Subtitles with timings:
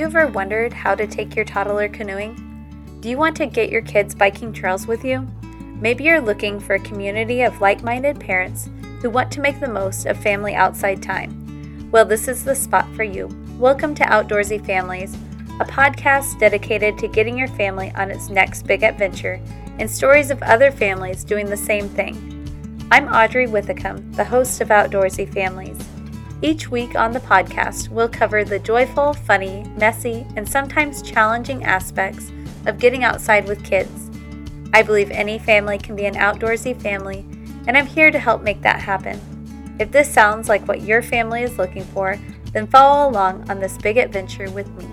[0.00, 2.34] you ever wondered how to take your toddler canoeing?
[3.00, 5.28] Do you want to get your kids biking trails with you?
[5.78, 8.70] Maybe you're looking for a community of like minded parents
[9.02, 11.90] who want to make the most of family outside time.
[11.90, 13.28] Well, this is the spot for you.
[13.58, 15.14] Welcome to Outdoorsy Families,
[15.60, 19.38] a podcast dedicated to getting your family on its next big adventure
[19.78, 22.88] and stories of other families doing the same thing.
[22.90, 25.76] I'm Audrey Withicum, the host of Outdoorsy Families.
[26.42, 32.32] Each week on the podcast, we'll cover the joyful, funny, messy, and sometimes challenging aspects
[32.64, 34.10] of getting outside with kids.
[34.72, 37.26] I believe any family can be an outdoorsy family,
[37.66, 39.20] and I'm here to help make that happen.
[39.78, 42.18] If this sounds like what your family is looking for,
[42.52, 44.86] then follow along on this big adventure with me.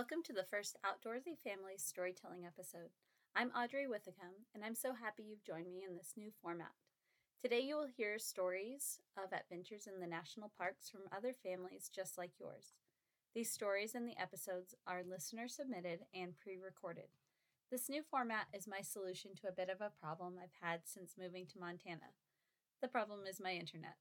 [0.00, 2.88] Welcome to the first Outdoorsy Family Storytelling episode.
[3.36, 6.72] I'm Audrey Withicum, and I'm so happy you've joined me in this new format.
[7.42, 12.16] Today, you will hear stories of adventures in the national parks from other families just
[12.16, 12.72] like yours.
[13.34, 17.12] These stories and the episodes are listener submitted and pre recorded.
[17.70, 21.20] This new format is my solution to a bit of a problem I've had since
[21.20, 22.16] moving to Montana.
[22.80, 23.96] The problem is my internet.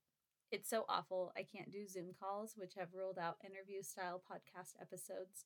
[0.49, 4.79] It's so awful, I can't do Zoom calls, which have ruled out interview style podcast
[4.81, 5.43] episodes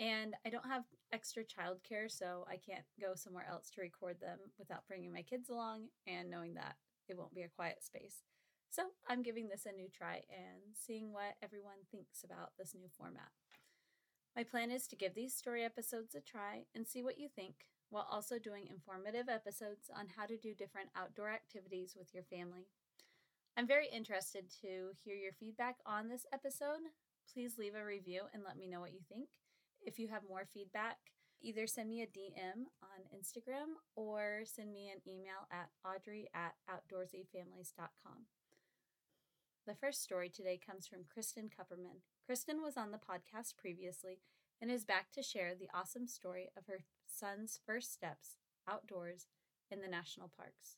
[0.00, 4.38] and I don't have extra childcare, so I can't go somewhere else to record them
[4.58, 6.76] without bringing my kids along and knowing that
[7.08, 8.22] it won't be a quiet space.
[8.70, 12.88] So I'm giving this a new try and seeing what everyone thinks about this new
[12.96, 13.28] format.
[14.34, 17.66] My plan is to give these story episodes a try and see what you think,
[17.90, 22.66] while also doing informative episodes on how to do different outdoor activities with your family.
[23.58, 26.88] I'm very interested to hear your feedback on this episode.
[27.30, 29.28] Please leave a review and let me know what you think.
[29.84, 30.98] If you have more feedback,
[31.40, 36.54] either send me a DM on Instagram or send me an email at audrey at
[36.70, 38.26] outdoorsyfamilies.com.
[39.66, 42.02] The first story today comes from Kristen Kupperman.
[42.26, 44.18] Kristen was on the podcast previously
[44.60, 48.36] and is back to share the awesome story of her son's first steps
[48.68, 49.26] outdoors
[49.70, 50.76] in the national parks.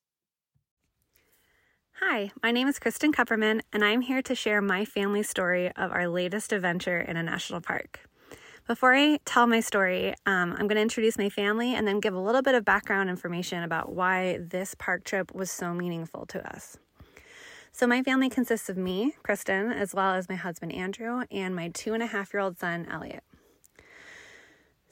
[2.00, 5.92] Hi, my name is Kristen Kupperman, and I'm here to share my family story of
[5.92, 8.00] our latest adventure in a national park.
[8.66, 12.14] Before I tell my story, um, I'm going to introduce my family and then give
[12.14, 16.50] a little bit of background information about why this park trip was so meaningful to
[16.50, 16.78] us.
[17.72, 21.68] So, my family consists of me, Kristen, as well as my husband, Andrew, and my
[21.74, 23.22] two and a half year old son, Elliot.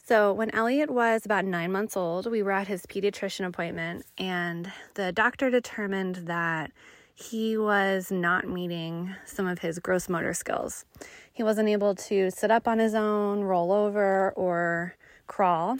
[0.04, 4.70] So, when Elliot was about nine months old, we were at his pediatrician appointment, and
[4.94, 6.72] the doctor determined that
[7.14, 10.84] he was not meeting some of his gross motor skills.
[11.32, 14.96] He wasn't able to sit up on his own, roll over, or
[15.26, 15.78] crawl.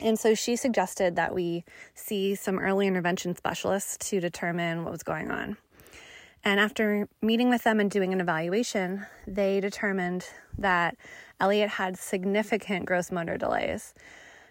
[0.00, 5.02] And so she suggested that we see some early intervention specialists to determine what was
[5.02, 5.56] going on.
[6.44, 10.26] And after meeting with them and doing an evaluation, they determined
[10.58, 10.96] that
[11.40, 13.94] Elliot had significant gross motor delays.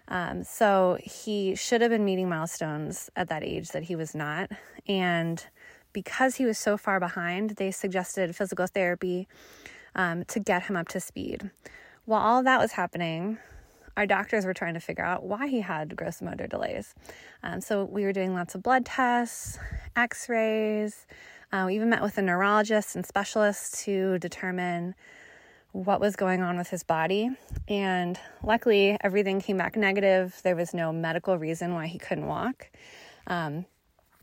[0.08, 4.50] Um, so he should have been meeting milestones at that age that he was not.
[4.86, 5.44] And
[5.94, 9.26] because he was so far behind, they suggested physical therapy
[9.94, 11.50] um, to get him up to speed.
[12.04, 13.38] While all that was happening,
[13.96, 16.94] our doctors were trying to figure out why he had gross motor delays.
[17.42, 19.58] Um, so we were doing lots of blood tests,
[19.96, 21.06] x rays.
[21.52, 24.94] Uh, we even met with a neurologist and specialist to determine
[25.70, 27.30] what was going on with his body.
[27.68, 30.40] And luckily, everything came back negative.
[30.42, 32.70] There was no medical reason why he couldn't walk.
[33.26, 33.66] Um,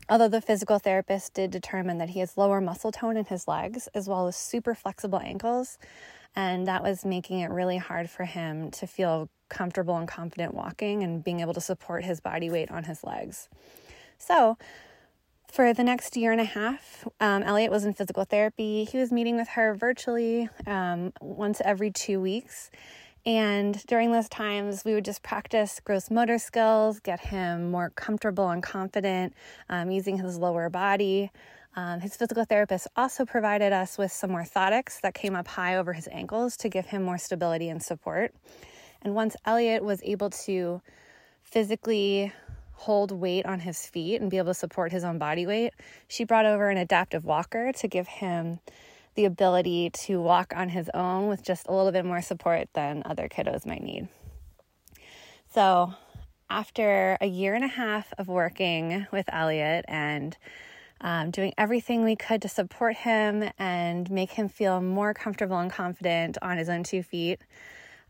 [0.08, 3.88] Although the physical therapist did determine that he has lower muscle tone in his legs
[3.94, 5.78] as well as super flexible ankles,
[6.34, 11.02] and that was making it really hard for him to feel comfortable and confident walking
[11.02, 13.48] and being able to support his body weight on his legs.
[14.18, 14.56] So,
[15.50, 18.84] for the next year and a half, um, Elliot was in physical therapy.
[18.84, 22.70] He was meeting with her virtually um, once every two weeks.
[23.24, 28.50] And during those times, we would just practice gross motor skills, get him more comfortable
[28.50, 29.32] and confident
[29.68, 31.30] um, using his lower body.
[31.76, 35.92] Um, his physical therapist also provided us with some orthotics that came up high over
[35.92, 38.34] his ankles to give him more stability and support.
[39.02, 40.82] And once Elliot was able to
[41.42, 42.32] physically
[42.72, 45.72] hold weight on his feet and be able to support his own body weight,
[46.08, 48.58] she brought over an adaptive walker to give him
[49.14, 53.02] the ability to walk on his own with just a little bit more support than
[53.04, 54.08] other kiddos might need.
[55.52, 55.94] So,
[56.48, 60.36] after a year and a half of working with Elliot and
[61.00, 65.70] um, doing everything we could to support him and make him feel more comfortable and
[65.70, 67.40] confident on his own two feet,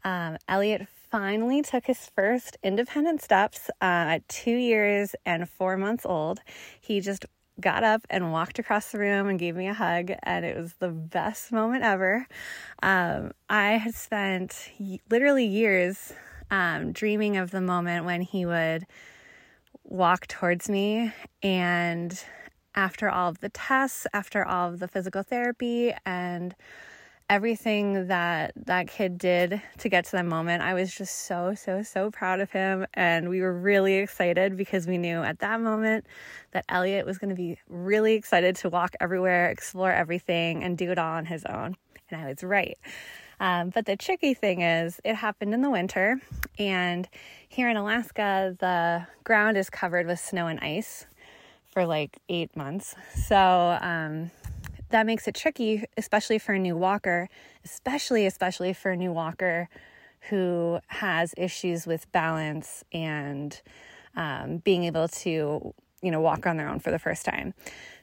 [0.05, 6.05] Um, Elliot finally took his first independent steps uh, at two years and four months
[6.05, 6.41] old.
[6.81, 7.25] He just
[7.61, 10.75] got up and walked across the room and gave me a hug, and it was
[10.75, 12.27] the best moment ever.
[12.83, 14.71] Um, I had spent
[15.11, 16.13] literally years
[16.51, 18.85] um, dreaming of the moment when he would
[19.85, 21.13] walk towards me
[21.43, 22.25] and
[22.75, 26.55] after all of the tests, after all of the physical therapy and
[27.29, 31.83] everything that that kid did to get to that moment, I was just so, so,
[31.83, 32.87] so proud of him.
[32.95, 36.07] And we were really excited because we knew at that moment
[36.53, 40.91] that Elliot was going to be really excited to walk everywhere, explore everything, and do
[40.91, 41.77] it all on his own.
[42.11, 42.79] And I was right.
[43.41, 46.21] Um, but the tricky thing is, it happened in the winter,
[46.61, 47.09] and
[47.49, 51.07] here in Alaska, the ground is covered with snow and ice
[51.67, 52.95] for like eight months.
[53.27, 54.31] So um,
[54.93, 57.29] that makes it tricky, especially for a new walker,
[57.65, 59.69] especially, especially for a new walker
[60.31, 63.61] who has issues with balance and
[64.17, 67.55] um, being able to, you know, walk on their own for the first time.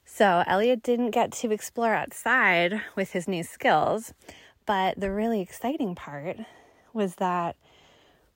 [0.03, 4.13] So Elliot didn't get to explore outside with his new skills,
[4.65, 6.37] but the really exciting part
[6.93, 7.55] was that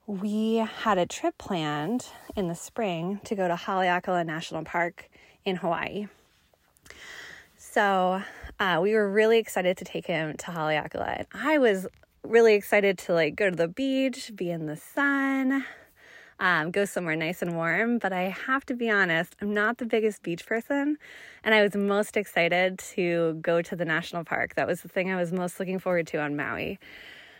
[0.06, 5.10] we had a trip planned in the spring to go to Haleakala National Park
[5.44, 6.06] in Hawaii.
[7.56, 8.22] So
[8.60, 11.18] uh, we were really excited to take him to Haleakala.
[11.18, 11.86] And I was
[12.22, 15.64] really excited to like go to the beach, be in the sun,
[16.40, 17.98] um, go somewhere nice and warm.
[17.98, 20.96] But I have to be honest, I'm not the biggest beach person.
[21.42, 24.54] And I was most excited to go to the national park.
[24.54, 26.78] That was the thing I was most looking forward to on Maui.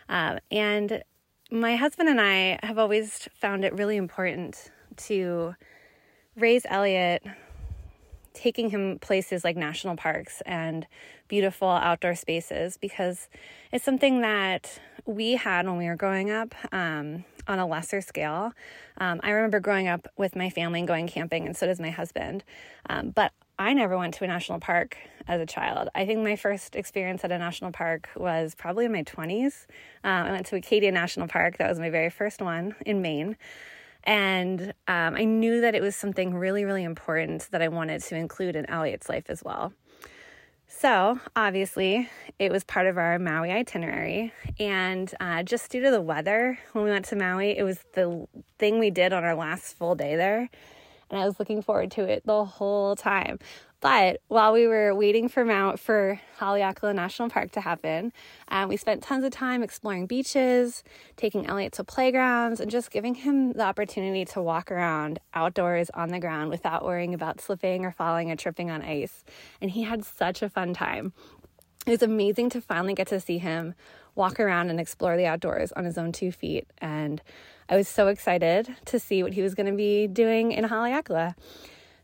[0.07, 1.03] Um, and
[1.51, 5.55] my husband and I have always found it really important to
[6.35, 7.23] raise Elliot
[8.35, 10.85] taking him places like national parks and
[11.27, 13.29] beautiful outdoor spaces because
[13.71, 18.53] it's something that we had when we were growing up um, on a lesser scale.
[18.97, 21.89] Um, I remember growing up with my family and going camping, and so does my
[21.89, 22.43] husband.
[22.89, 24.97] Um, but I never went to a national park
[25.27, 25.89] as a child.
[25.95, 29.65] I think my first experience at a national park was probably in my 20s.
[30.03, 33.37] Um, I went to Acadia National Park, that was my very first one in Maine.
[34.05, 38.15] And um, I knew that it was something really, really important that I wanted to
[38.15, 39.73] include in Elliot's life as well.
[40.67, 44.33] So, obviously, it was part of our Maui itinerary.
[44.59, 48.27] And uh, just due to the weather, when we went to Maui, it was the
[48.59, 50.49] thing we did on our last full day there.
[51.09, 53.39] And I was looking forward to it the whole time.
[53.85, 58.13] But while we were waiting for Mount for Haleakala National Park to happen,
[58.47, 60.83] um, we spent tons of time exploring beaches,
[61.17, 66.09] taking Elliot to playgrounds, and just giving him the opportunity to walk around outdoors on
[66.09, 69.23] the ground without worrying about slipping or falling or tripping on ice.
[69.61, 71.13] And he had such a fun time.
[71.85, 73.75] It was amazing to finally get to see him
[74.15, 76.65] walk around and explore the outdoors on his own two feet.
[76.79, 77.21] And
[77.69, 81.35] I was so excited to see what he was going to be doing in Haleakala.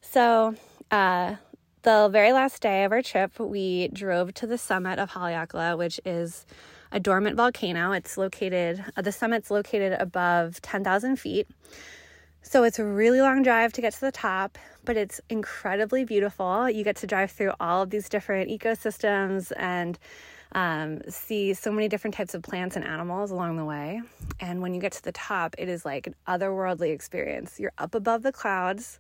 [0.02, 0.54] So,
[0.92, 1.38] uh,
[1.84, 6.00] the very last day of our trip, we drove to the summit of Haleakala, which
[6.06, 6.46] is
[6.92, 7.92] a dormant volcano.
[7.92, 11.48] It's located, uh, the summit's located above 10,000 feet.
[12.44, 16.70] So it's a really long drive to get to the top, but it's incredibly beautiful.
[16.70, 19.98] You get to drive through all of these different ecosystems and
[20.54, 24.02] um, see so many different types of plants and animals along the way.
[24.40, 27.60] And when you get to the top, it is like an otherworldly experience.
[27.60, 29.00] You're up above the clouds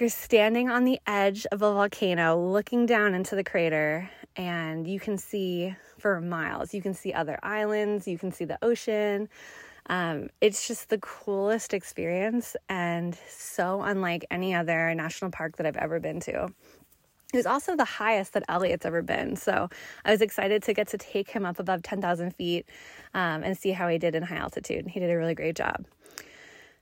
[0.00, 5.00] you're standing on the edge of a volcano looking down into the crater, and you
[5.00, 6.72] can see for miles.
[6.72, 9.28] You can see other islands, you can see the ocean.
[9.86, 15.76] Um, it's just the coolest experience and so unlike any other national park that I've
[15.76, 16.52] ever been to.
[17.32, 19.36] It was also the highest that Elliot's ever been.
[19.36, 19.68] So
[20.04, 22.66] I was excited to get to take him up above 10,000 feet
[23.14, 24.84] um, and see how he did in high altitude.
[24.84, 25.86] And He did a really great job.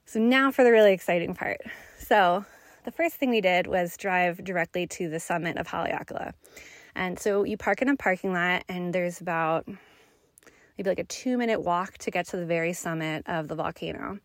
[0.04, 1.62] So now for the really exciting part.
[1.98, 2.44] So
[2.86, 6.32] the first thing we did was drive directly to the summit of Haleakala.
[6.94, 9.66] And so you park in a parking lot, and there's about
[10.78, 14.20] maybe like a two minute walk to get to the very summit of the volcano.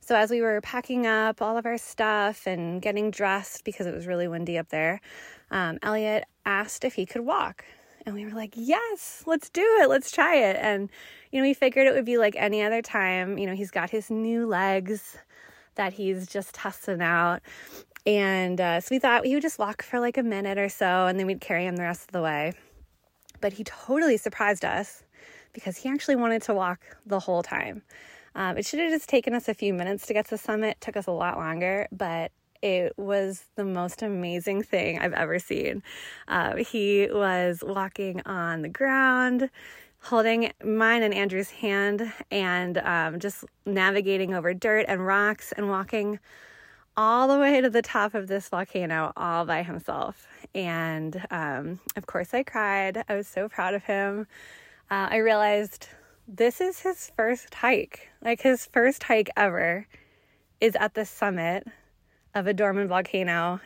[0.00, 3.94] So, as we were packing up all of our stuff and getting dressed because it
[3.94, 5.00] was really windy up there,
[5.50, 7.64] um, Elliot asked if he could walk.
[8.06, 9.88] And we were like, yes, let's do it.
[9.88, 10.56] Let's try it.
[10.60, 10.88] And,
[11.30, 13.38] you know, we figured it would be like any other time.
[13.38, 15.18] You know, he's got his new legs
[15.74, 17.40] that he's just testing out.
[18.04, 21.06] And uh, so we thought he would just walk for like a minute or so
[21.06, 22.52] and then we'd carry him the rest of the way.
[23.40, 25.04] But he totally surprised us
[25.52, 27.82] because he actually wanted to walk the whole time.
[28.34, 30.70] Um, it should have just taken us a few minutes to get to the summit,
[30.70, 35.38] it took us a lot longer, but it was the most amazing thing I've ever
[35.38, 35.82] seen.
[36.28, 39.50] Uh, he was walking on the ground,
[40.02, 46.18] holding mine and Andrew's hand and um, just navigating over dirt and rocks and walking
[46.96, 50.26] all the way to the top of this volcano all by himself.
[50.54, 53.04] And um, of course, I cried.
[53.08, 54.26] I was so proud of him.
[54.90, 55.88] Uh, I realized
[56.28, 59.86] this is his first hike, like his first hike ever
[60.60, 61.66] is at the summit
[62.34, 63.60] of a dormant volcano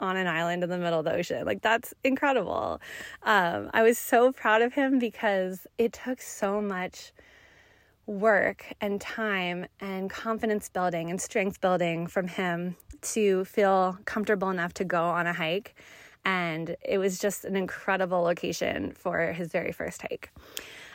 [0.00, 1.44] on an island in the middle of the ocean.
[1.44, 2.80] Like that's incredible.
[3.22, 7.12] Um, I was so proud of him because it took so much
[8.06, 14.72] work and time and confidence building and strength building from him to feel comfortable enough
[14.74, 15.74] to go on a hike.
[16.24, 20.32] And it was just an incredible location for his very first hike.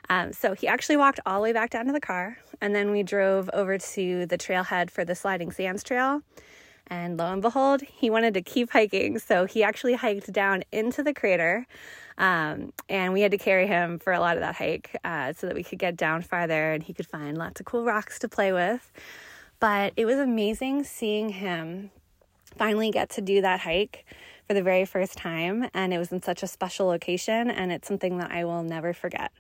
[0.10, 2.92] Um, so he actually walked all the way back down to the car, and then
[2.92, 6.22] we drove over to the trailhead for the sliding sands trail.
[6.88, 9.20] And lo and behold, he wanted to keep hiking.
[9.20, 11.66] So he actually hiked down into the crater.
[12.18, 15.48] Um, and we had to carry him for a lot of that hike uh, so
[15.48, 18.28] that we could get down farther and he could find lots of cool rocks to
[18.28, 18.92] play with.
[19.60, 21.92] But it was amazing seeing him
[22.58, 24.06] finally get to do that hike
[24.48, 25.70] for the very first time.
[25.74, 27.50] And it was in such a special location.
[27.50, 29.32] And it's something that I will never forget.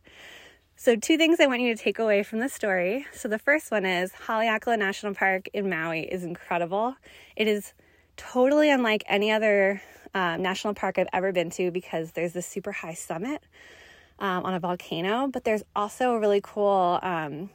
[0.83, 3.05] So, two things I want you to take away from the story.
[3.13, 6.95] So, the first one is Haleakala National Park in Maui is incredible.
[7.35, 7.73] It is
[8.17, 9.79] totally unlike any other
[10.15, 13.43] um, national park I've ever been to because there's this super high summit
[14.17, 17.51] um, on a volcano, but there's also a really cool um,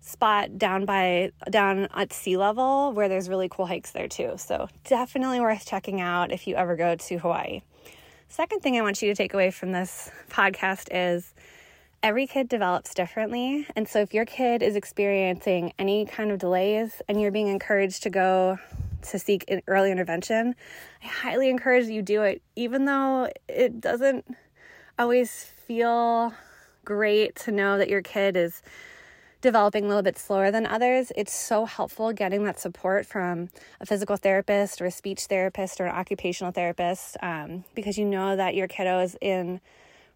[0.00, 4.32] spot down by down at sea level where there's really cool hikes there too.
[4.36, 7.62] So definitely worth checking out if you ever go to Hawaii.
[8.28, 11.34] Second thing I want you to take away from this podcast is
[12.04, 13.66] every kid develops differently.
[13.74, 18.02] And so if your kid is experiencing any kind of delays and you're being encouraged
[18.02, 18.58] to go
[19.04, 20.54] to seek early intervention,
[21.02, 24.26] I highly encourage you do it, even though it doesn't
[24.98, 26.34] always feel
[26.84, 28.60] great to know that your kid is
[29.40, 31.10] developing a little bit slower than others.
[31.16, 33.48] It's so helpful getting that support from
[33.80, 38.36] a physical therapist or a speech therapist or an occupational therapist um, because you know
[38.36, 39.62] that your kiddo is in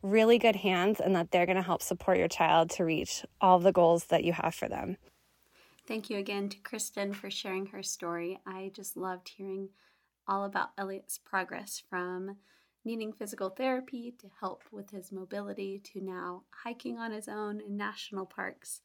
[0.02, 3.58] really good hands and that they're going to help support your child to reach all
[3.58, 4.96] the goals that you have for them.
[5.86, 8.38] Thank you again to Kristen for sharing her story.
[8.46, 9.70] I just loved hearing
[10.26, 12.36] all about Elliot's progress from
[12.84, 17.76] needing physical therapy to help with his mobility to now hiking on his own in
[17.76, 18.80] national parks.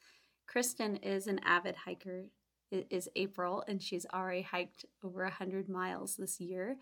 [0.48, 2.25] Kristen is an avid hiker.
[2.72, 6.77] It is April and she's already hiked over 100 miles this year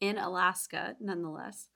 [0.00, 1.68] in Alaska, nonetheless.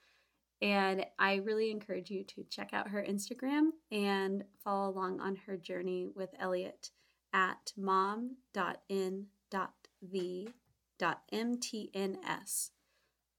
[0.62, 5.56] And I really encourage you to check out her Instagram and follow along on her
[5.56, 6.90] journey with Elliot
[7.32, 9.30] at mom.in.v.mtns.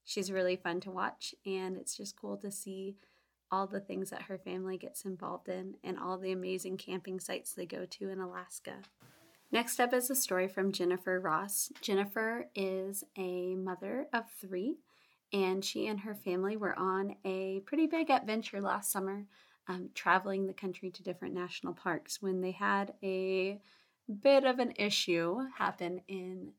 [0.08, 2.96] She's really fun to watch, and it's just cool to see
[3.52, 7.54] all the things that her family gets involved in and all the amazing camping sites
[7.54, 8.74] they go to in Alaska.
[9.52, 11.72] Next up is a story from Jennifer Ross.
[11.82, 14.78] Jennifer is a mother of three
[15.34, 19.26] and she and her family were on a pretty big adventure last summer,
[19.68, 23.60] um, traveling the country to different national parks when they had a
[24.22, 26.52] bit of an issue happen in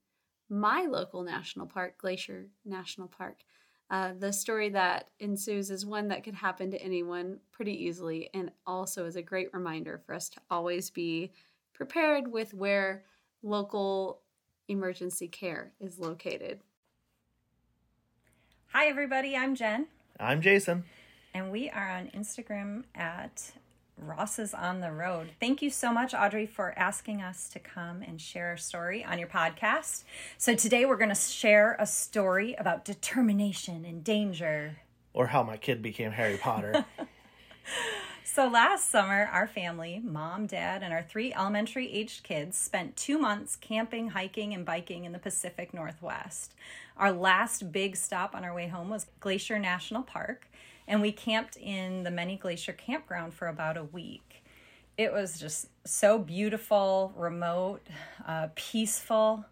[0.48, 3.38] my local national park, Glacier National Park.
[3.88, 8.50] Uh, the story that ensues is one that could happen to anyone pretty easily, and
[8.66, 11.30] also is a great reminder for us to always be
[11.72, 13.04] prepared with where
[13.42, 14.22] local
[14.68, 16.60] emergency care is located.
[18.78, 19.34] Hi, everybody.
[19.34, 19.86] I'm Jen.
[20.20, 20.84] I'm Jason.
[21.32, 23.52] And we are on Instagram at
[23.96, 25.30] Ross's on the Road.
[25.40, 29.18] Thank you so much, Audrey, for asking us to come and share a story on
[29.18, 30.04] your podcast.
[30.36, 34.76] So, today we're going to share a story about determination and danger.
[35.14, 36.84] Or how my kid became Harry Potter.
[38.24, 43.18] so, last summer, our family, mom, dad, and our three elementary aged kids spent two
[43.18, 46.52] months camping, hiking, and biking in the Pacific Northwest.
[46.96, 50.48] Our last big stop on our way home was Glacier National Park,
[50.88, 54.42] and we camped in the Many Glacier Campground for about a week.
[54.96, 57.86] It was just so beautiful, remote,
[58.26, 59.44] uh, peaceful.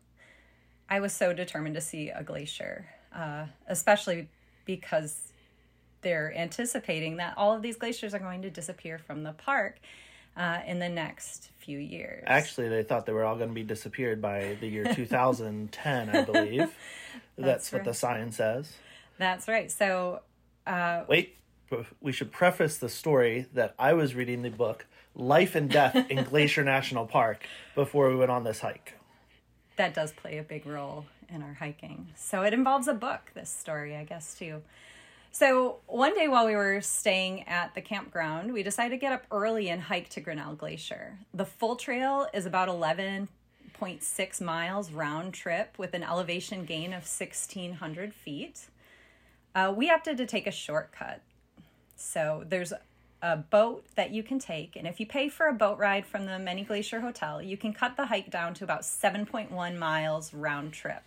[0.88, 4.30] I was so determined to see a glacier, uh, especially
[4.64, 5.32] because
[6.00, 9.80] they're anticipating that all of these glaciers are going to disappear from the park
[10.36, 12.24] uh, in the next few years.
[12.26, 16.22] Actually, they thought they were all going to be disappeared by the year 2010, I
[16.24, 16.58] believe.
[17.36, 17.78] That's, That's right.
[17.78, 18.72] what the sign says.
[19.18, 19.70] That's right.
[19.70, 20.20] So,
[20.66, 21.36] uh, wait,
[22.00, 26.24] we should preface the story that I was reading the book Life and Death in
[26.30, 28.94] Glacier National Park before we went on this hike.
[29.76, 32.08] That does play a big role in our hiking.
[32.16, 34.62] So, it involves a book, this story, I guess, too.
[35.34, 39.24] So one day while we were staying at the campground, we decided to get up
[39.32, 41.18] early and hike to Grinnell Glacier.
[41.34, 48.14] The full trail is about 11.6 miles round trip with an elevation gain of 1,600
[48.14, 48.68] feet.
[49.56, 51.20] Uh, we opted to take a shortcut.
[51.96, 52.72] So there's
[53.20, 56.26] a boat that you can take, and if you pay for a boat ride from
[56.26, 60.72] the Many Glacier Hotel, you can cut the hike down to about 7.1 miles round
[60.72, 61.02] trip.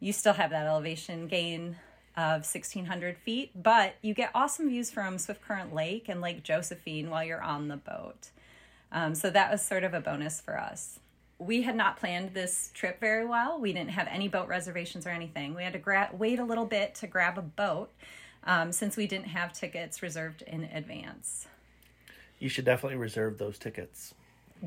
[0.00, 1.76] You still have that elevation gain
[2.16, 7.24] of 1600 feet, but you get awesome views from Swiftcurrent Lake and Lake Josephine while
[7.24, 8.30] you're on the boat.
[8.92, 10.98] Um, so that was sort of a bonus for us.
[11.38, 13.58] We had not planned this trip very well.
[13.60, 15.54] We didn't have any boat reservations or anything.
[15.54, 17.90] We had to gra- wait a little bit to grab a boat
[18.44, 21.46] um, since we didn't have tickets reserved in advance.
[22.38, 24.14] You should definitely reserve those tickets.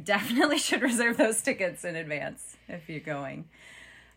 [0.01, 3.45] Definitely should reserve those tickets in advance if you're going.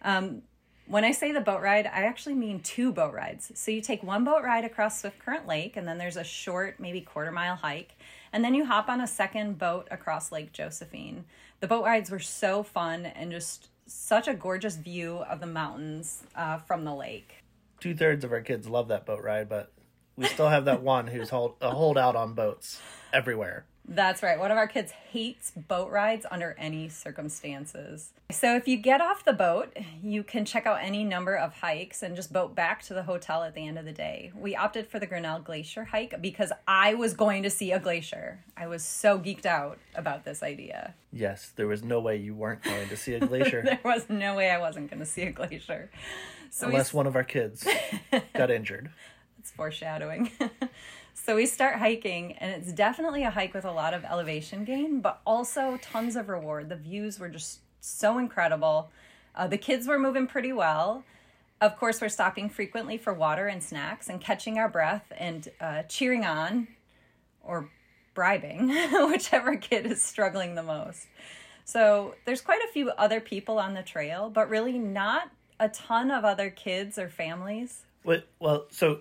[0.02, 0.42] Um,
[0.88, 3.50] when I say the boat ride, I actually mean two boat rides.
[3.54, 7.00] So you take one boat ride across Swiftcurrent Lake, and then there's a short, maybe
[7.00, 7.96] quarter mile hike,
[8.32, 11.24] and then you hop on a second boat across Lake Josephine.
[11.60, 16.24] The boat rides were so fun and just such a gorgeous view of the mountains
[16.34, 17.36] uh, from the lake.
[17.80, 19.72] Two thirds of our kids love that boat ride, but
[20.16, 22.80] we still have that one who's hold a holdout on boats
[23.16, 23.64] everywhere.
[23.88, 24.38] That's right.
[24.38, 28.10] One of our kids hates boat rides under any circumstances.
[28.32, 32.02] So if you get off the boat, you can check out any number of hikes
[32.02, 34.32] and just boat back to the hotel at the end of the day.
[34.34, 38.44] We opted for the Grinnell Glacier hike because I was going to see a glacier.
[38.56, 40.94] I was so geeked out about this idea.
[41.12, 43.62] Yes, there was no way you weren't going to see a glacier.
[43.62, 45.90] there was no way I wasn't going to see a glacier.
[46.50, 46.96] So Unless we...
[46.98, 47.66] one of our kids
[48.34, 48.90] got injured.
[49.38, 50.32] It's foreshadowing.
[51.18, 55.00] So we start hiking, and it's definitely a hike with a lot of elevation gain,
[55.00, 56.68] but also tons of reward.
[56.68, 58.90] The views were just so incredible.
[59.34, 61.04] Uh, the kids were moving pretty well.
[61.60, 65.82] Of course, we're stopping frequently for water and snacks and catching our breath and uh,
[65.84, 66.68] cheering on
[67.42, 67.70] or
[68.14, 71.06] bribing whichever kid is struggling the most.
[71.64, 76.10] So there's quite a few other people on the trail, but really not a ton
[76.10, 77.84] of other kids or families.
[78.38, 79.00] Well, so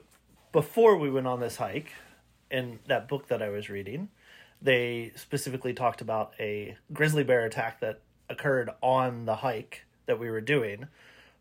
[0.54, 1.92] before we went on this hike,
[2.56, 4.08] in that book that I was reading,
[4.62, 10.30] they specifically talked about a grizzly bear attack that occurred on the hike that we
[10.30, 10.88] were doing.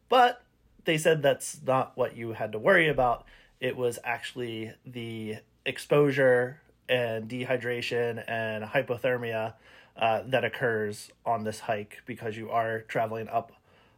[0.09, 0.43] But
[0.85, 3.25] they said that's not what you had to worry about.
[3.61, 9.55] It was actually the exposure and dehydration and hypothermia
[9.97, 13.53] uh, that occurs on this hike because you are traveling up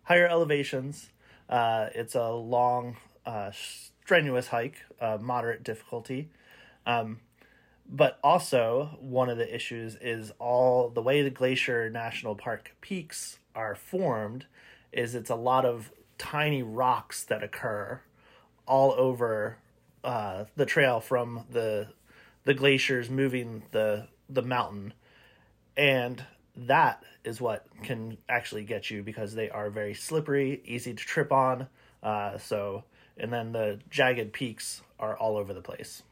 [0.04, 1.08] higher elevations.
[1.48, 6.28] Uh, it's a long, uh, strenuous hike, uh, moderate difficulty.
[6.86, 7.20] Um,
[7.88, 13.38] but also, one of the issues is all the way the Glacier National Park peaks
[13.54, 14.46] are formed
[14.92, 18.00] is it's a lot of tiny rocks that occur
[18.66, 19.58] all over
[20.02, 21.88] uh, the trail from the
[22.44, 24.94] the glaciers moving the the mountain,
[25.76, 26.24] and
[26.56, 31.32] that is what can actually get you because they are very slippery, easy to trip
[31.32, 31.68] on.
[32.02, 32.84] Uh, so,
[33.16, 36.02] and then the jagged peaks are all over the place.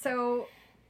[0.00, 0.46] So,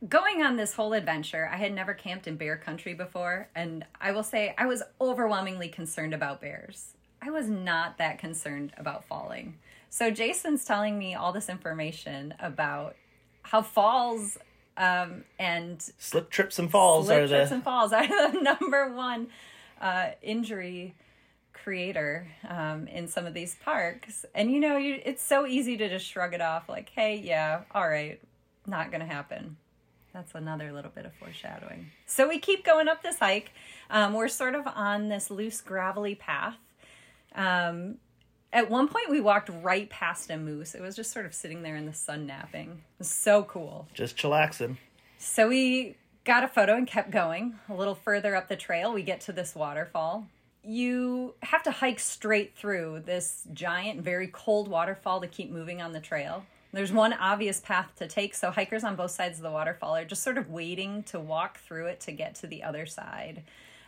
[0.09, 4.13] going on this whole adventure, I had never camped in bear country before, and I
[4.13, 6.95] will say I was overwhelmingly concerned about bears.
[7.23, 9.59] I was not that concerned about falling.
[9.91, 12.97] So, Jason's telling me all this information about
[13.43, 14.39] how falls
[14.77, 18.93] um, and slip trips and falls slip are trips the and falls are the number
[18.93, 19.29] one
[19.81, 20.95] uh, injury
[21.53, 24.27] creator um, in some of these parks.
[24.35, 27.63] And you know, you, it's so easy to just shrug it off, like, "Hey, yeah,
[27.71, 28.21] all right,
[28.67, 29.57] not going to happen.
[30.13, 31.91] That's another little bit of foreshadowing.
[32.07, 33.53] So we keep going up this hike.
[33.91, 36.57] Um, we're sort of on this loose, gravelly path.
[37.35, 37.99] Um,
[38.53, 40.75] at one point, we walked right past a moose.
[40.75, 42.71] It was just sort of sitting there in the sun napping.
[42.71, 43.89] It was so cool.
[43.93, 44.79] Just chillaxing.
[45.19, 47.59] So we got a photo and kept going.
[47.69, 50.27] A little further up the trail, we get to this waterfall.
[50.63, 55.93] You have to hike straight through this giant, very cold waterfall to keep moving on
[55.93, 56.45] the trail.
[56.73, 60.05] There's one obvious path to take, so hikers on both sides of the waterfall are
[60.05, 63.45] just sort of waiting to walk through it to get to the other side.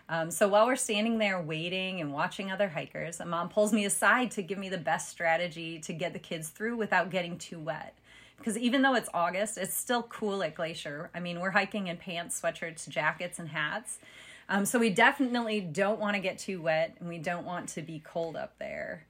[0.09, 3.85] Um, so while we're standing there waiting and watching other hikers, a mom pulls me
[3.85, 7.59] aside to give me the best strategy to get the kids through without getting too
[7.59, 7.95] wet.
[8.39, 11.11] Because even though it's August, it's still cool at Glacier.
[11.15, 13.99] I mean, we're hiking in pants, sweatshirts, jackets, and hats.
[14.49, 17.83] Um, so we definitely don't want to get too wet and we don't want to
[17.83, 19.05] be cold up there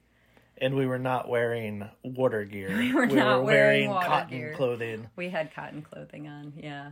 [0.61, 2.69] and we were not wearing water gear.
[2.77, 4.53] We were we not were wearing, wearing cotton gear.
[4.55, 5.07] clothing.
[5.15, 6.91] We had cotton clothing on, yeah.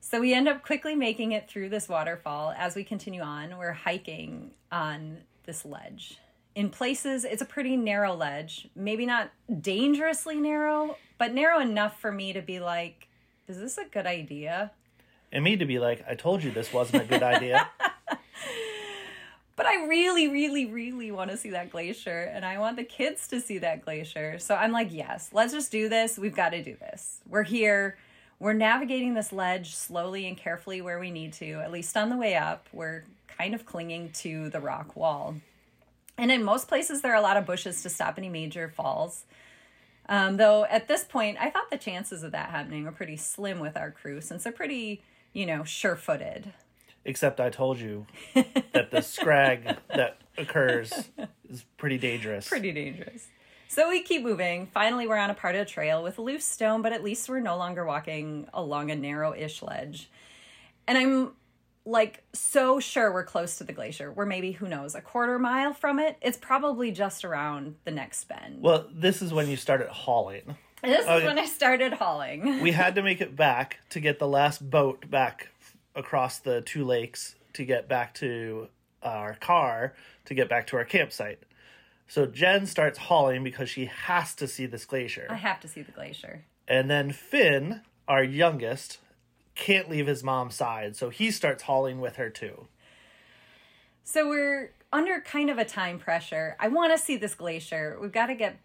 [0.00, 2.54] So we end up quickly making it through this waterfall.
[2.56, 6.18] As we continue on, we're hiking on this ledge.
[6.54, 8.68] in places, it's a pretty narrow ledge.
[8.76, 13.08] Maybe not dangerously narrow, but narrow enough for me to be like,
[13.48, 14.72] is this a good idea?
[15.32, 17.68] And me to be like, I told you this wasn't a good idea.
[19.58, 23.26] but I really, really, really want to see that glacier and I want the kids
[23.28, 24.38] to see that glacier.
[24.38, 26.16] So I'm like, yes, let's just do this.
[26.16, 27.18] We've got to do this.
[27.28, 27.98] We're here.
[28.38, 32.16] We're navigating this ledge slowly and carefully where we need to, at least on the
[32.16, 32.68] way up.
[32.72, 35.34] We're kind of clinging to the rock wall.
[36.16, 39.24] And in most places, there are a lot of bushes to stop any major falls.
[40.08, 43.58] Um, though at this point, I thought the chances of that happening were pretty slim
[43.58, 46.52] with our crew since they're pretty, you know, sure footed.
[47.04, 50.92] Except I told you that the scrag that occurs
[51.48, 52.48] is pretty dangerous.
[52.48, 53.28] Pretty dangerous.
[53.68, 54.66] So we keep moving.
[54.72, 57.40] Finally, we're on a part of the trail with loose stone, but at least we're
[57.40, 60.10] no longer walking along a narrow ish ledge.
[60.86, 61.32] And I'm
[61.84, 64.10] like so sure we're close to the glacier.
[64.10, 66.16] We're maybe, who knows, a quarter mile from it.
[66.22, 68.62] It's probably just around the next bend.
[68.62, 70.56] Well, this is when you started hauling.
[70.82, 72.62] This is oh, when I started hauling.
[72.62, 75.48] we had to make it back to get the last boat back
[75.98, 78.68] across the two lakes to get back to
[79.02, 81.42] our car to get back to our campsite.
[82.06, 85.26] So Jen starts hauling because she has to see this glacier.
[85.28, 86.44] I have to see the glacier.
[86.66, 88.98] And then Finn, our youngest,
[89.54, 92.68] can't leave his mom's side, so he starts hauling with her too.
[94.04, 96.56] So we're under kind of a time pressure.
[96.58, 97.98] I want to see this glacier.
[98.00, 98.58] We've got to get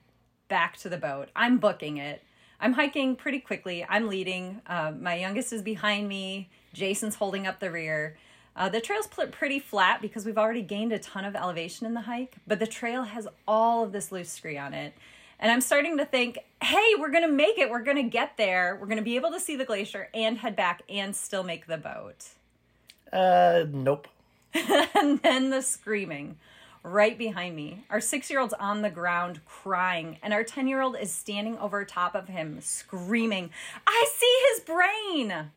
[0.47, 1.29] back to the boat.
[1.35, 2.23] I'm booking it.
[2.59, 3.85] I'm hiking pretty quickly.
[3.89, 4.61] I'm leading.
[4.65, 6.49] Uh, my youngest is behind me.
[6.73, 8.17] Jason's holding up the rear.
[8.55, 12.01] Uh, the trail's pretty flat because we've already gained a ton of elevation in the
[12.01, 14.93] hike, but the trail has all of this loose scree on it.
[15.39, 17.69] And I'm starting to think, hey, we're going to make it.
[17.69, 18.77] We're going to get there.
[18.79, 21.65] We're going to be able to see the glacier and head back and still make
[21.65, 22.29] the boat.
[23.11, 24.07] Uh, nope.
[24.53, 26.37] and then the screaming
[26.83, 27.85] right behind me.
[27.89, 31.57] Our six year old's on the ground crying, and our 10 year old is standing
[31.57, 33.49] over top of him screaming,
[33.87, 35.51] I see his brain.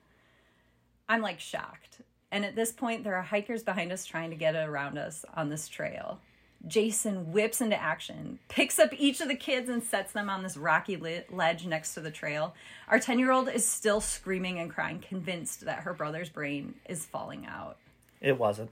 [1.09, 2.01] I'm like shocked.
[2.31, 5.49] And at this point, there are hikers behind us trying to get around us on
[5.49, 6.21] this trail.
[6.67, 10.57] Jason whips into action, picks up each of the kids and sets them on this
[10.57, 10.97] rocky
[11.31, 12.55] ledge next to the trail.
[12.89, 17.07] Our 10 year old is still screaming and crying, convinced that her brother's brain is
[17.07, 17.77] falling out.
[18.21, 18.71] It wasn't.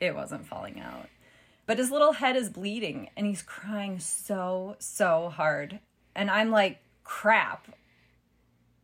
[0.00, 1.08] It wasn't falling out.
[1.66, 5.80] But his little head is bleeding and he's crying so, so hard.
[6.14, 7.66] And I'm like, crap.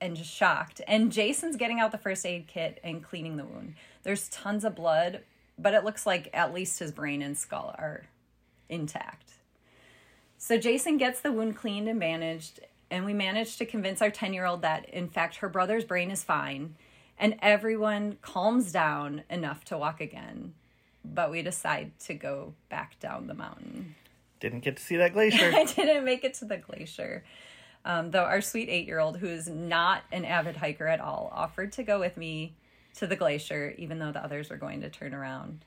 [0.01, 0.81] And just shocked.
[0.87, 3.75] And Jason's getting out the first aid kit and cleaning the wound.
[4.05, 5.23] There's tons of blood,
[5.59, 8.07] but it looks like at least his brain and skull are
[8.69, 9.33] intact.
[10.37, 14.33] So Jason gets the wound cleaned and bandaged, and we manage to convince our 10
[14.33, 16.77] year old that, in fact, her brother's brain is fine,
[17.19, 20.55] and everyone calms down enough to walk again.
[21.05, 23.97] But we decide to go back down the mountain.
[24.41, 25.51] Didn't get to see that glacier.
[25.55, 27.25] I didn't make it to the glacier.
[27.85, 31.31] Um, though our sweet eight year old, who is not an avid hiker at all,
[31.35, 32.55] offered to go with me
[32.97, 35.64] to the glacier, even though the others were going to turn around.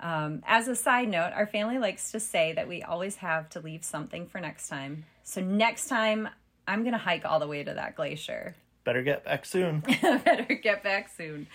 [0.00, 3.60] Um, as a side note, our family likes to say that we always have to
[3.60, 5.04] leave something for next time.
[5.22, 6.28] So next time,
[6.66, 8.56] I'm going to hike all the way to that glacier.
[8.84, 9.80] Better get back soon.
[10.02, 11.46] Better get back soon.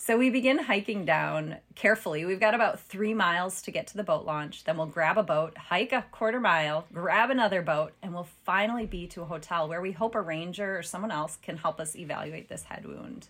[0.00, 2.24] So we begin hiking down carefully.
[2.24, 4.62] We've got about three miles to get to the boat launch.
[4.62, 8.86] Then we'll grab a boat, hike a quarter mile, grab another boat, and we'll finally
[8.86, 11.96] be to a hotel where we hope a ranger or someone else can help us
[11.96, 13.26] evaluate this head wound.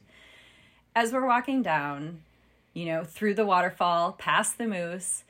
[0.95, 2.21] As we're walking down,
[2.75, 5.25] you know, through the waterfall, past the moose.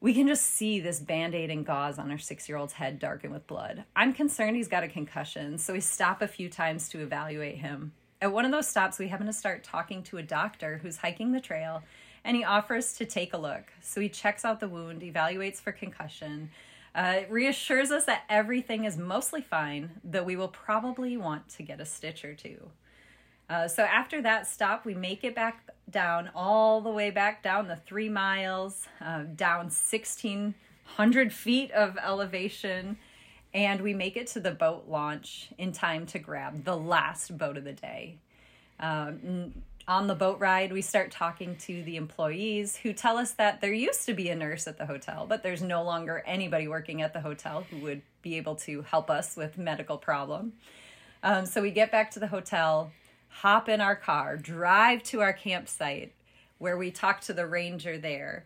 [0.00, 2.98] We can just see this band aid and gauze on our six year old's head
[2.98, 3.84] darken with blood.
[3.94, 7.92] I'm concerned he's got a concussion, so we stop a few times to evaluate him.
[8.20, 11.30] At one of those stops, we happen to start talking to a doctor who's hiking
[11.30, 11.84] the trail,
[12.24, 13.72] and he offers to take a look.
[13.80, 16.50] So he checks out the wound, evaluates for concussion,
[16.96, 21.80] uh, reassures us that everything is mostly fine, though we will probably want to get
[21.80, 22.70] a stitch or two.
[23.48, 27.68] Uh, so after that stop, we make it back down, all the way back down
[27.68, 32.98] the three miles, uh, down 1,600 feet of elevation,
[33.54, 37.56] and we make it to the boat launch in time to grab the last boat
[37.56, 38.16] of the day.
[38.80, 39.52] Um,
[39.86, 43.72] on the boat ride, we start talking to the employees who tell us that there
[43.72, 47.14] used to be a nurse at the hotel, but there's no longer anybody working at
[47.14, 50.52] the hotel who would be able to help us with medical problem.
[51.22, 52.92] Um, so we get back to the hotel
[53.28, 56.12] hop in our car, drive to our campsite
[56.58, 58.44] where we talk to the ranger there.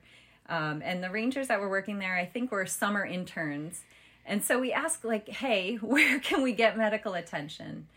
[0.48, 3.82] Um, and the rangers that were working there, I think, were summer interns.
[4.24, 7.88] And so we ask, like, hey, where can we get medical attention?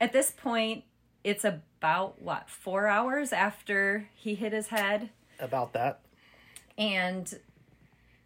[0.00, 0.84] At this point,
[1.24, 5.10] it's about what, four hours after he hit his head?
[5.40, 6.00] About that.
[6.76, 7.38] And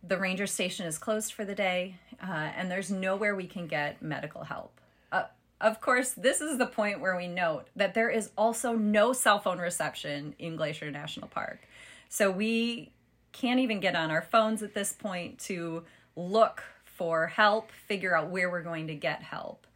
[0.02, 4.02] the ranger station is closed for the day, uh, and there's nowhere we can get
[4.02, 4.80] medical help.
[5.10, 5.24] Uh,
[5.60, 9.38] of course, this is the point where we note that there is also no cell
[9.38, 11.60] phone reception in Glacier National Park.
[12.08, 12.90] So we
[13.32, 15.84] can't even get on our phones at this point to
[16.16, 16.62] look
[17.02, 19.66] for help, figure out where we're going to get help.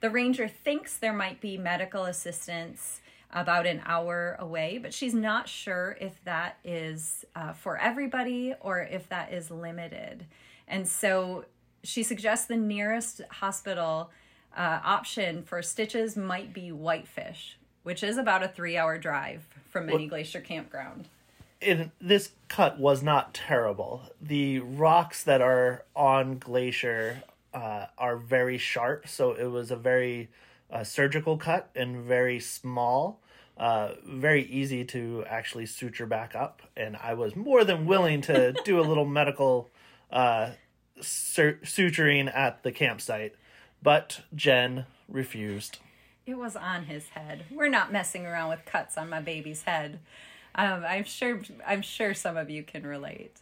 [0.00, 5.46] The ranger thinks there might be medical assistance about an hour away, but she's not
[5.46, 10.24] sure if that is uh, for everybody or if that is limited.
[10.68, 11.44] And so
[11.84, 14.10] she suggests the nearest hospital
[14.56, 19.84] uh, option for stitches might be Whitefish, which is about a three hour drive from
[19.84, 21.08] Many Glacier Campground.
[21.62, 24.02] And this cut was not terrible.
[24.20, 30.30] The rocks that are on Glacier uh, are very sharp, so it was a very
[30.70, 33.20] uh, surgical cut and very small.
[33.56, 38.52] Uh, very easy to actually suture back up, and I was more than willing to
[38.64, 39.68] do a little medical
[40.10, 40.52] uh,
[41.02, 43.34] sur- suturing at the campsite,
[43.82, 45.78] but Jen refused.
[46.24, 47.44] It was on his head.
[47.50, 49.98] We're not messing around with cuts on my baby's head.
[50.54, 51.40] Um, I'm sure.
[51.66, 53.36] I'm sure some of you can relate.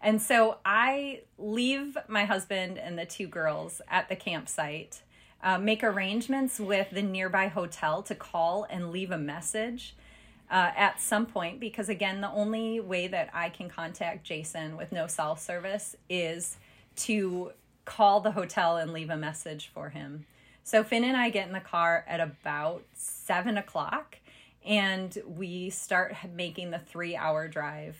[0.00, 5.00] And so I leave my husband and the two girls at the campsite
[5.44, 9.94] uh, make arrangements with the nearby hotel to call and leave a message
[10.50, 14.92] uh, at some point because again the only way that i can contact jason with
[14.92, 16.56] no cell service is
[16.96, 17.50] to
[17.84, 20.24] call the hotel and leave a message for him
[20.62, 24.16] so finn and i get in the car at about seven o'clock
[24.64, 27.96] and we start making the three hour drive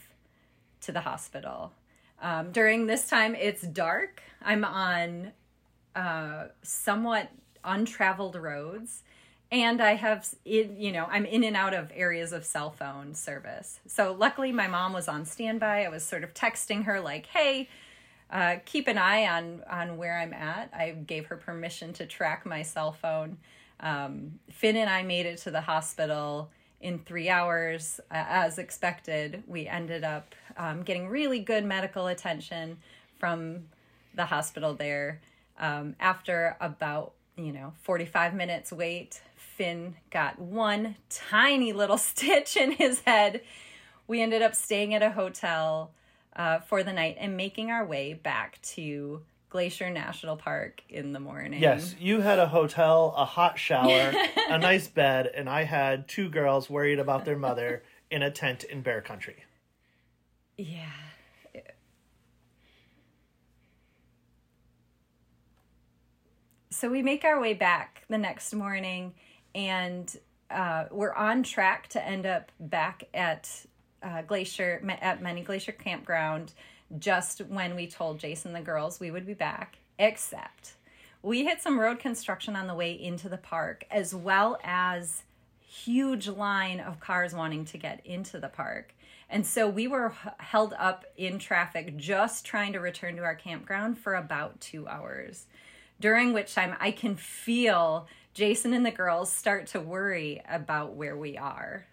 [0.82, 1.72] to the hospital.
[2.20, 4.22] Um, during this time it's dark.
[4.42, 5.32] I'm on
[5.94, 7.30] uh, somewhat
[7.62, 9.02] untraveled roads.
[9.52, 13.78] And i have you know i'm in and out of areas of cell phone service.
[13.86, 15.84] So luckily my mom was on standby.
[15.84, 17.68] I was sort of texting her like hey
[18.30, 20.70] uh, keep an eye on on where i'm at.
[20.74, 23.36] I gave her permission to track my cell phone
[23.84, 29.68] um, finn and i made it to the hospital in three hours as expected we
[29.68, 32.76] ended up um, getting really good medical attention
[33.18, 33.64] from
[34.14, 35.20] the hospital there
[35.58, 42.72] um, after about, you know, 45 minutes wait, Finn got one tiny little stitch in
[42.72, 43.42] his head.
[44.06, 45.92] We ended up staying at a hotel
[46.36, 49.22] uh, for the night and making our way back to
[49.54, 51.62] Glacier National Park in the morning.
[51.62, 54.12] Yes, you had a hotel, a hot shower,
[54.50, 58.64] a nice bed, and I had two girls worried about their mother in a tent
[58.64, 59.44] in bear country.
[60.58, 60.90] Yeah.
[66.72, 69.14] so we make our way back the next morning
[69.54, 70.16] and
[70.50, 73.48] uh, we're on track to end up back at
[74.02, 76.52] uh, glacier at many glacier campground
[76.98, 80.74] just when we told jason the girls we would be back except
[81.22, 85.22] we hit some road construction on the way into the park as well as
[85.60, 88.94] huge line of cars wanting to get into the park
[89.28, 93.98] and so we were held up in traffic just trying to return to our campground
[93.98, 95.46] for about two hours
[96.00, 101.16] during which time I can feel Jason and the girls start to worry about where
[101.16, 101.86] we are.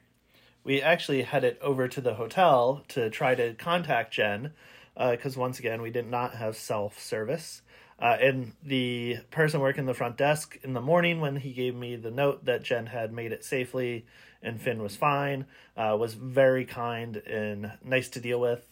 [0.64, 4.54] We actually headed over to the hotel to try to contact Jen
[4.96, 7.62] because uh, once again we did not have self service.
[8.00, 11.96] Uh, and the person working the front desk in the morning when he gave me
[11.96, 14.06] the note that Jen had made it safely
[14.42, 15.46] and Finn was fine
[15.78, 18.68] uh, was very kind and nice to deal with.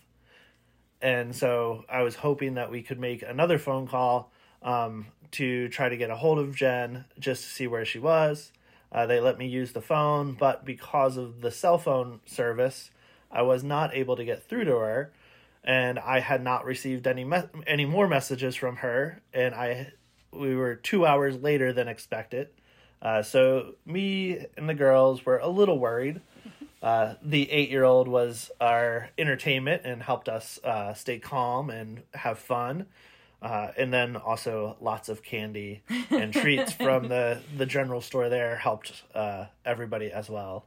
[1.01, 5.89] And so I was hoping that we could make another phone call um, to try
[5.89, 8.51] to get a hold of Jen just to see where she was.
[8.91, 12.89] Uh, they let me use the phone, but because of the cell phone service,
[13.31, 15.13] I was not able to get through to her,
[15.63, 19.93] and I had not received any me- any more messages from her, and I
[20.31, 22.49] we were two hours later than expected.
[23.01, 26.21] Uh, so me and the girls were a little worried.
[26.81, 32.03] Uh, the eight year old was our entertainment and helped us uh, stay calm and
[32.13, 32.85] have fun.
[33.41, 38.57] Uh, and then also lots of candy and treats from the, the general store there
[38.57, 40.65] helped uh, everybody as well.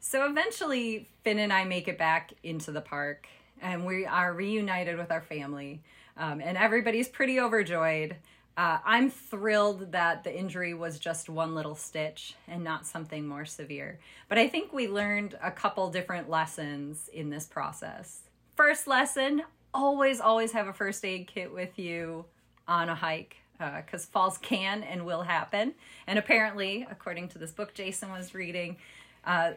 [0.00, 3.28] So eventually, Finn and I make it back into the park
[3.62, 5.82] and we are reunited with our family.
[6.16, 8.16] Um, and everybody's pretty overjoyed.
[8.56, 13.44] Uh, I'm thrilled that the injury was just one little stitch and not something more
[13.44, 14.00] severe.
[14.28, 18.22] But I think we learned a couple different lessons in this process.
[18.56, 19.42] First lesson
[19.72, 22.24] always, always have a first aid kit with you
[22.66, 25.74] on a hike because uh, falls can and will happen.
[26.06, 28.76] And apparently, according to this book Jason was reading,
[29.24, 29.52] uh,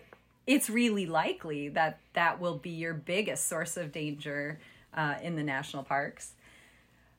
[0.47, 4.59] it's really likely that that will be your biggest source of danger
[4.93, 6.33] uh, in the national parks.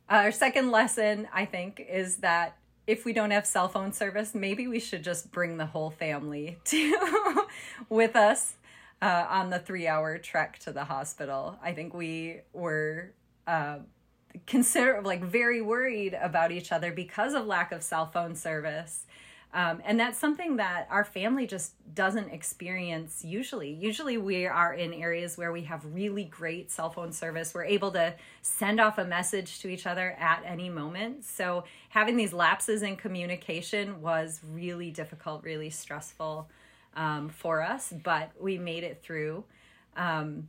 [0.09, 2.57] Our second lesson, I think, is that
[2.87, 6.59] if we don't have cell phone service, maybe we should just bring the whole family
[6.65, 7.47] to
[7.89, 8.55] with us
[9.01, 11.59] uh, on the three hour trek to the hospital.
[11.63, 13.13] I think we were
[13.47, 13.79] uh,
[14.47, 19.07] consider like very worried about each other because of lack of cell phone service.
[19.55, 23.71] Um, and that's something that our family just doesn't experience usually.
[23.71, 27.53] Usually, we are in areas where we have really great cell phone service.
[27.53, 31.25] We're able to send off a message to each other at any moment.
[31.25, 36.49] So, having these lapses in communication was really difficult, really stressful
[36.97, 39.45] um, for us, but we made it through.
[39.97, 40.49] Um,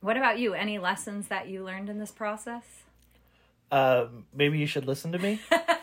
[0.00, 0.54] what about you?
[0.54, 2.64] Any lessons that you learned in this process?
[3.72, 5.40] Uh, maybe you should listen to me.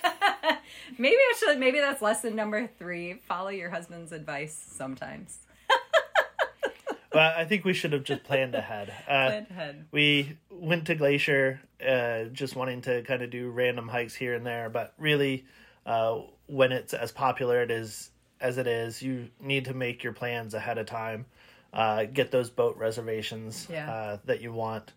[0.98, 1.60] maybe I should.
[1.60, 3.16] Maybe that's lesson number three.
[3.28, 5.40] Follow your husband's advice sometimes.
[7.14, 8.94] well, I think we should have just planned ahead.
[9.08, 9.86] Uh, planned ahead.
[9.92, 14.46] We went to Glacier, uh, just wanting to kind of do random hikes here and
[14.46, 15.46] there, but really,
[15.86, 20.14] uh, when it's as popular it is as it is, you need to make your
[20.14, 21.26] plans ahead of time.
[21.72, 23.92] Uh, get those boat reservations yeah.
[23.92, 24.92] uh, that you want.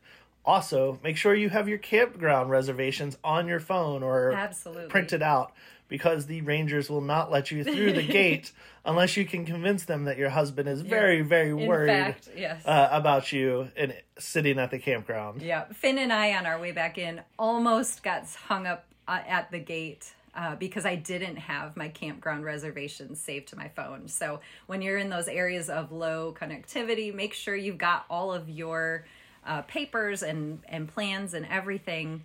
[0.47, 4.87] Also, make sure you have your campground reservations on your phone or Absolutely.
[4.87, 5.53] printed out
[5.89, 8.53] because the rangers will not let you through the gate
[8.85, 12.65] unless you can convince them that your husband is very, very worried fact, yes.
[12.65, 15.43] uh, about you and sitting at the campground.
[15.43, 19.51] Yeah, Finn and I on our way back in almost got hung up uh, at
[19.51, 20.13] the gate.
[20.35, 24.07] Uh, because I didn't have my campground reservations saved to my phone.
[24.07, 28.47] So when you're in those areas of low connectivity, make sure you've got all of
[28.47, 29.07] your
[29.47, 32.25] uh, papers and and plans and everything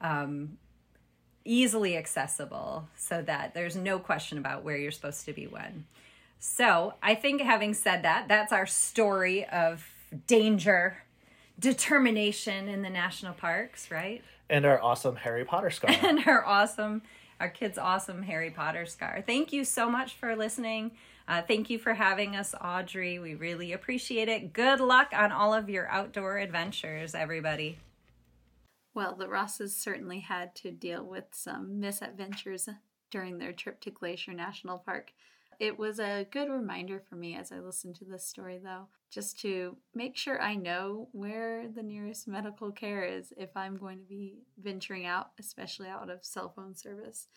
[0.00, 0.58] um,
[1.44, 5.86] easily accessible so that there's no question about where you're supposed to be when.
[6.38, 9.86] So, I think having said that, that's our story of
[10.26, 11.04] danger,
[11.58, 14.24] determination in the national parks, right?
[14.50, 15.94] And our awesome Harry Potter scar.
[16.02, 17.02] and our awesome,
[17.38, 19.22] our kids' awesome Harry Potter scar.
[19.24, 20.92] Thank you so much for listening.
[21.32, 23.18] Uh, thank you for having us, Audrey.
[23.18, 24.52] We really appreciate it.
[24.52, 27.78] Good luck on all of your outdoor adventures, everybody.
[28.92, 32.68] Well, the Rosses certainly had to deal with some misadventures
[33.10, 35.14] during their trip to Glacier National Park.
[35.58, 39.40] It was a good reminder for me as I listened to this story, though, just
[39.40, 44.04] to make sure I know where the nearest medical care is if I'm going to
[44.04, 47.28] be venturing out, especially out of cell phone service.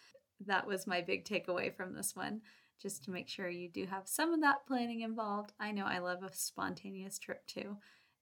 [0.45, 2.41] That was my big takeaway from this one,
[2.81, 5.53] just to make sure you do have some of that planning involved.
[5.59, 7.77] I know I love a spontaneous trip too,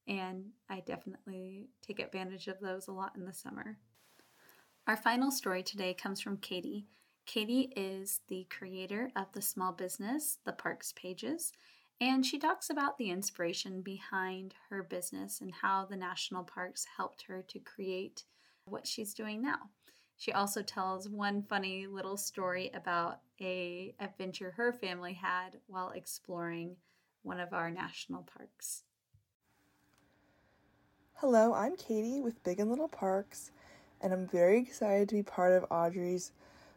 [0.08, 3.78] and I definitely take advantage of those a lot in the summer.
[4.88, 6.88] Our final story today comes from Katie.
[7.26, 11.54] Katie is the creator of the small business, The Parks Pages,
[12.02, 17.24] and she talks about the inspiration behind her business and how the national parks helped
[17.24, 18.26] her to create
[18.66, 19.70] what she's doing now.
[20.18, 26.78] She also tells one funny little story about a adventure her family had while exploring
[27.24, 28.84] one of our national parks.
[31.16, 33.52] Hello, I'm Katie with Big and Little Parks,
[34.02, 36.32] and I'm very excited to be part of Audrey's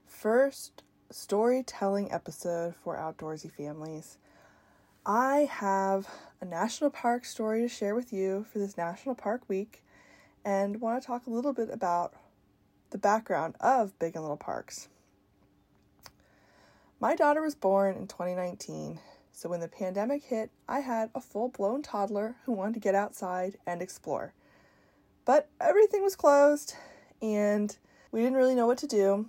[0.07, 4.18] first storytelling episode for outdoorsy families.
[5.05, 6.09] I have
[6.40, 9.85] a national park story to share with you for this National Park Week
[10.44, 12.14] and want to talk a little bit about
[12.96, 14.88] the background of Big and Little Parks.
[16.98, 18.98] My daughter was born in 2019
[19.37, 22.94] so when the pandemic hit, I had a full blown toddler who wanted to get
[22.94, 24.32] outside and explore.
[25.26, 26.74] But everything was closed
[27.20, 27.76] and
[28.12, 29.28] we didn't really know what to do.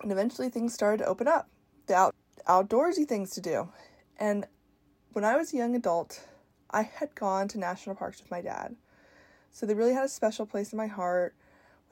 [0.00, 1.48] And eventually things started to open up
[1.88, 2.14] the out-
[2.46, 3.68] outdoorsy things to do.
[4.16, 4.46] And
[5.12, 6.24] when I was a young adult,
[6.70, 8.76] I had gone to national parks with my dad.
[9.50, 11.34] So they really had a special place in my heart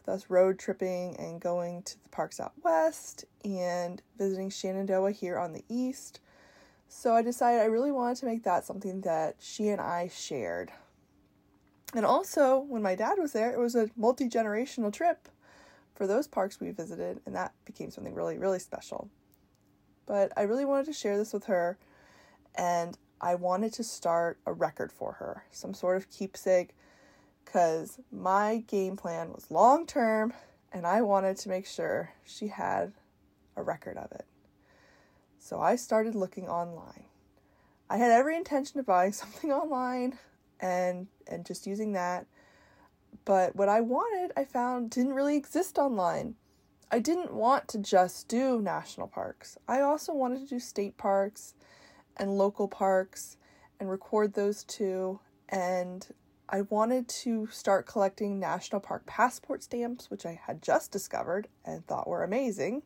[0.01, 5.39] with us road tripping and going to the parks out west and visiting Shenandoah here
[5.39, 6.21] on the east
[6.93, 10.73] so I decided I really wanted to make that something that she and I shared.
[11.95, 15.29] And also, when my dad was there, it was a multi generational trip
[15.95, 19.09] for those parks we visited, and that became something really, really special.
[20.07, 21.79] But I really wanted to share this with her,
[22.57, 26.75] and I wanted to start a record for her, some sort of keepsake,
[27.51, 30.33] because my game plan was long term,
[30.73, 32.93] and I wanted to make sure she had
[33.57, 34.25] a record of it.
[35.41, 37.05] So I started looking online.
[37.89, 40.19] I had every intention of buying something online
[40.61, 42.27] and and just using that.
[43.25, 46.37] But what I wanted, I found didn't really exist online.
[46.93, 49.59] I didn't want to just do national parks.
[49.67, 51.55] I also wanted to do state parks
[52.17, 53.37] and local parks
[53.81, 55.19] and record those too.
[55.49, 56.07] And
[56.53, 61.87] I wanted to start collecting national park passport stamps, which I had just discovered and
[61.87, 62.83] thought were amazing.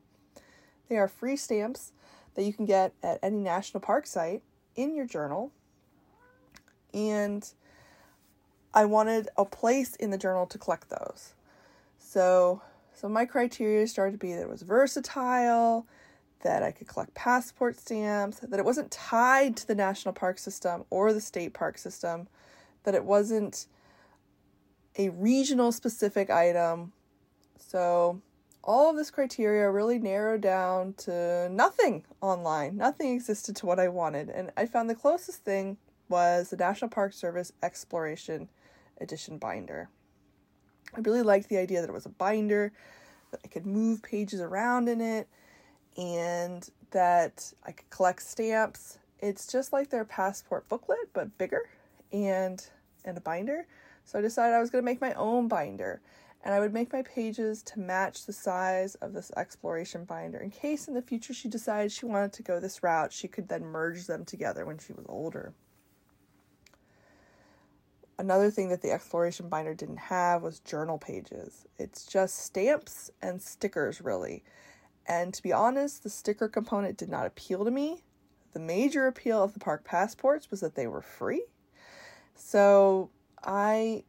[0.91, 1.93] They are free stamps
[2.35, 4.43] that you can get at any national park site
[4.77, 5.51] in your journal.
[6.93, 7.49] And
[8.75, 11.33] I wanted a place in the journal to collect those.
[11.99, 12.61] So,
[12.93, 15.87] so my criteria started to be that it was versatile,
[16.43, 20.85] that I could collect passport stamps, that it wasn't tied to the national park system
[20.91, 22.29] or the state park system,
[22.85, 23.67] that it wasn't
[24.97, 26.93] a regional specific item.
[27.59, 28.21] So,
[28.63, 32.77] all of this criteria really narrowed down to nothing online.
[32.77, 34.31] Nothing existed to what I wanted.
[34.31, 35.77] And I found the closest thing
[36.09, 38.49] was the National Park Service Exploration
[39.01, 39.91] Edition binder.
[40.97, 42.73] I really liked the idea that it was a binder,
[43.33, 45.29] that I could move pages around in it,
[45.97, 48.99] and that I could collect stamps.
[49.19, 51.63] It's just like their passport booklet, but bigger
[52.15, 52.65] and
[53.05, 53.67] and a binder.
[54.05, 56.01] So I decided I was going to make my own binder.
[56.45, 60.51] And I would make my pages to match the size of this exploration binder in
[60.51, 63.65] case in the future she decided she wanted to go this route, she could then
[63.65, 65.55] merge them together when she was older.
[68.19, 71.67] Another thing that the exploration binder didn't have was journal pages.
[71.79, 74.45] It's just stamps and stickers, really.
[75.07, 78.05] And to be honest, the sticker component did not appeal to me.
[78.53, 81.45] The major appeal of the park passports was that they were free.
[82.35, 83.11] So
[83.43, 84.05] I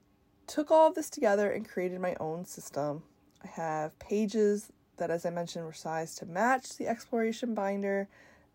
[0.47, 3.03] took all of this together and created my own system.
[3.43, 8.07] I have pages that, as I mentioned, were sized to match the exploration binder.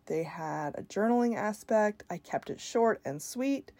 [0.07, 2.03] They had a journaling aspect.
[2.09, 3.71] I kept it short and sweet.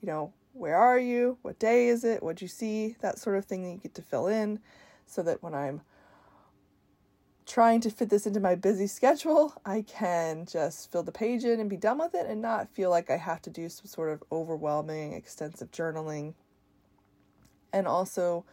[0.00, 1.38] You know, where are you?
[1.42, 2.22] What day is it?
[2.22, 2.96] What'd you see?
[3.00, 4.60] That sort of thing that you get to fill in
[5.06, 5.82] so that when I'm
[7.46, 11.60] trying to fit this into my busy schedule, I can just fill the page in
[11.60, 14.10] and be done with it and not feel like I have to do some sort
[14.10, 16.34] of overwhelming, extensive journaling
[17.74, 18.44] and also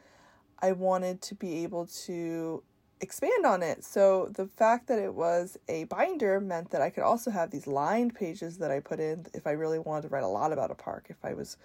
[0.59, 2.63] I wanted to be able to
[2.99, 3.83] expand on it.
[3.83, 7.67] So the fact that it was a binder meant that I could also have these
[7.67, 10.71] lined pages that I put in if I really wanted to write a lot about
[10.71, 11.57] a park, if I was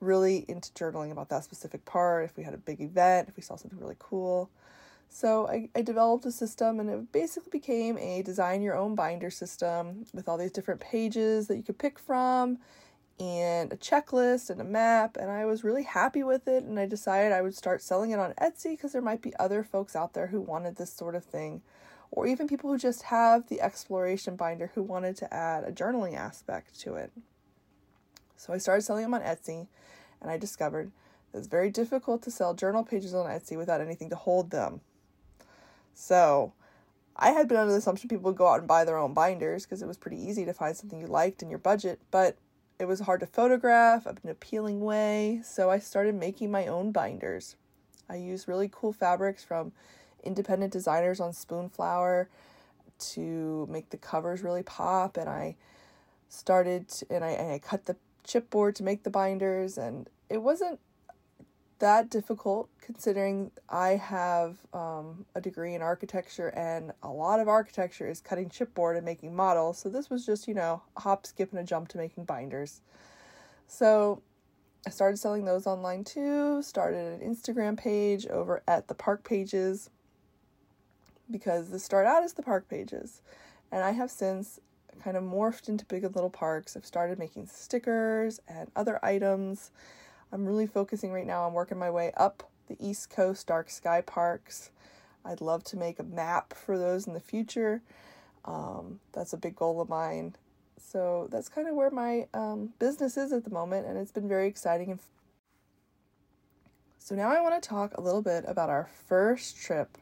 [0.00, 3.42] really into journaling about that specific part, if we had a big event, if we
[3.42, 4.50] saw something really cool.
[5.10, 9.30] So I, I developed a system and it basically became a design your own binder
[9.30, 12.58] system with all these different pages that you could pick from
[13.18, 16.86] and a checklist and a map and I was really happy with it and I
[16.86, 20.12] decided I would start selling it on Etsy because there might be other folks out
[20.12, 21.62] there who wanted this sort of thing
[22.10, 26.16] or even people who just have the exploration binder who wanted to add a journaling
[26.16, 27.10] aspect to it.
[28.36, 29.66] So I started selling them on Etsy
[30.20, 30.92] and I discovered
[31.32, 34.80] that it's very difficult to sell journal pages on Etsy without anything to hold them.
[35.98, 36.52] So
[37.16, 39.64] I had been under the assumption people would go out and buy their own binders
[39.64, 42.36] because it was pretty easy to find something you liked in your budget, but
[42.78, 46.92] it was hard to photograph in an appealing way, so I started making my own
[46.92, 47.56] binders.
[48.08, 49.72] I used really cool fabrics from
[50.22, 52.28] independent designers on Spoonflower
[52.98, 55.56] to make the covers really pop, and I
[56.28, 60.78] started and I, and I cut the chipboard to make the binders, and it wasn't
[61.78, 68.08] that difficult considering I have um, a degree in architecture and a lot of architecture
[68.08, 69.78] is cutting chipboard and making models.
[69.78, 72.80] So this was just, you know, a hop, skip, and a jump to making binders.
[73.66, 74.22] So
[74.86, 79.90] I started selling those online too, started an Instagram page over at the park pages
[81.30, 83.20] because this started out as the park pages.
[83.70, 84.58] And I have since
[85.04, 86.76] kind of morphed into Big and Little Parks.
[86.76, 89.70] I've started making stickers and other items
[90.32, 94.02] I'm really focusing right now on working my way up the East Coast dark sky
[94.02, 94.70] parks.
[95.24, 97.82] I'd love to make a map for those in the future.
[98.44, 100.36] Um, that's a big goal of mine.
[100.78, 104.28] So that's kind of where my um, business is at the moment, and it's been
[104.28, 104.90] very exciting.
[104.90, 105.08] And f-
[106.98, 109.98] so now I want to talk a little bit about our first trip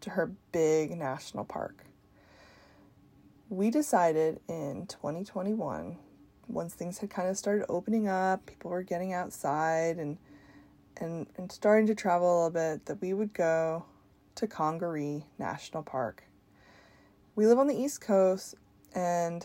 [0.00, 1.84] to her big national park.
[3.48, 5.98] We decided in 2021
[6.48, 10.18] once things had kind of started opening up, people were getting outside and
[10.98, 13.84] and and starting to travel a little bit, that we would go
[14.36, 16.24] to Congaree National Park.
[17.36, 18.54] We live on the East Coast
[18.94, 19.44] and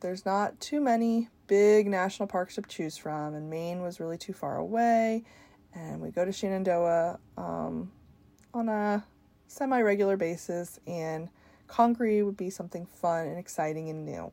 [0.00, 4.32] there's not too many big national parks to choose from, and Maine was really too
[4.32, 5.24] far away.
[5.74, 7.90] And we go to Shenandoah um,
[8.54, 9.04] on a
[9.48, 11.28] semi regular basis, and
[11.66, 14.32] Congaree would be something fun and exciting and new.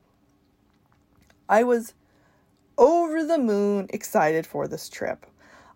[1.47, 1.93] I was
[2.77, 5.25] over the moon excited for this trip.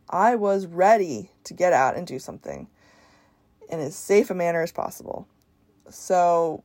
[0.09, 2.67] I was ready to get out and do something
[3.69, 5.27] in as safe a manner as possible.
[5.89, 6.63] So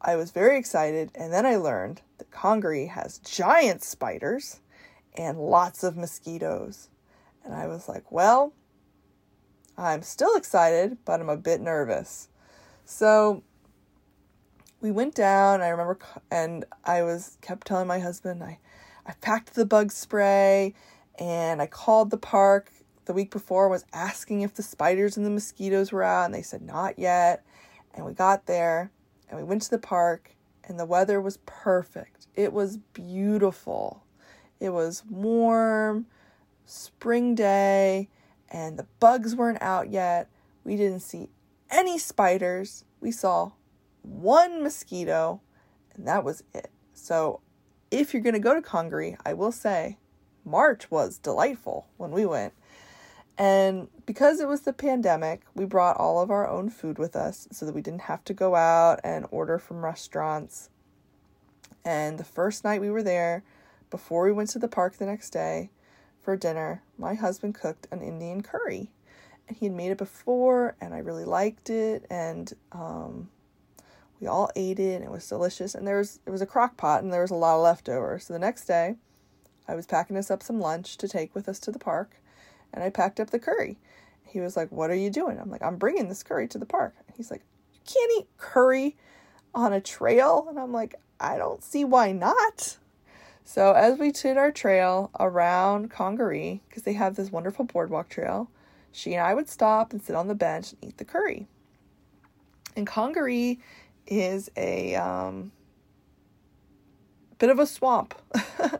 [0.00, 4.60] I was very excited, and then I learned that Congaree has giant spiders
[5.16, 6.88] and lots of mosquitoes.
[7.44, 8.52] And I was like, well,
[9.76, 12.28] I'm still excited, but I'm a bit nervous.
[12.84, 13.42] So
[14.80, 15.60] we went down.
[15.60, 15.98] I remember,
[16.30, 18.58] and I was kept telling my husband, I,
[19.06, 20.74] I packed the bug spray,
[21.18, 22.72] and I called the park
[23.04, 23.68] the week before.
[23.68, 27.44] Was asking if the spiders and the mosquitoes were out, and they said not yet.
[27.94, 28.90] And we got there,
[29.28, 32.26] and we went to the park, and the weather was perfect.
[32.34, 34.04] It was beautiful.
[34.60, 36.06] It was warm,
[36.66, 38.08] spring day
[38.50, 40.28] and the bugs weren't out yet.
[40.64, 41.28] We didn't see
[41.70, 42.84] any spiders.
[43.00, 43.52] We saw
[44.08, 45.40] one mosquito,
[45.94, 46.70] and that was it.
[46.94, 47.40] So,
[47.90, 49.98] if you're going to go to Congaree, I will say
[50.44, 52.52] March was delightful when we went.
[53.38, 57.46] And because it was the pandemic, we brought all of our own food with us
[57.52, 60.70] so that we didn't have to go out and order from restaurants.
[61.84, 63.44] And the first night we were there,
[63.90, 65.70] before we went to the park the next day,
[66.20, 68.90] for dinner, my husband cooked an Indian curry.
[69.46, 72.04] And he had made it before, and I really liked it.
[72.10, 73.30] And um,
[74.20, 75.74] we all ate it, and it was delicious.
[75.74, 78.18] And there was it was a crock pot, and there was a lot of leftover.
[78.18, 78.96] So the next day,
[79.66, 82.16] I was packing us up some lunch to take with us to the park,
[82.72, 83.78] and I packed up the curry.
[84.24, 86.66] He was like, "What are you doing?" I'm like, "I'm bringing this curry to the
[86.66, 87.42] park." And he's like,
[87.72, 88.96] "You can't eat curry
[89.54, 92.78] on a trail," and I'm like, "I don't see why not."
[93.44, 98.50] So as we took our trail around Congaree, because they have this wonderful boardwalk trail,
[98.92, 101.46] she and I would stop and sit on the bench and eat the curry.
[102.76, 103.58] And Congaree
[104.08, 105.52] is a um,
[107.38, 108.14] bit of a swamp.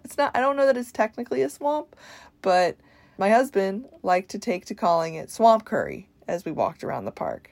[0.04, 0.36] it's not.
[0.36, 1.94] I don't know that it's technically a swamp,
[2.42, 2.76] but
[3.18, 7.12] my husband liked to take to calling it swamp curry as we walked around the
[7.12, 7.50] park,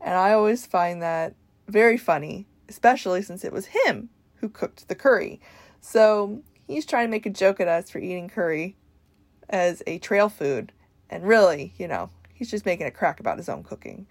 [0.00, 1.34] and I always find that
[1.68, 5.40] very funny, especially since it was him who cooked the curry.
[5.80, 8.76] So he's trying to make a joke at us for eating curry
[9.48, 10.72] as a trail food.
[11.10, 14.06] And really, you know, he's just making a crack about his own cooking.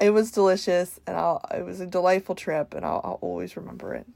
[0.00, 3.94] It was delicious and I'll, it was a delightful trip and I'll, I'll always remember
[3.94, 4.06] it.